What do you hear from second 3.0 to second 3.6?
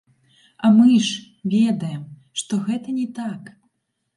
так!